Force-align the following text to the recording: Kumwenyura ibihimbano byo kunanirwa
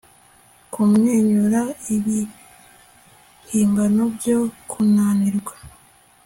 Kumwenyura 0.71 1.61
ibihimbano 1.95 4.03
byo 4.15 4.39
kunanirwa 4.69 5.55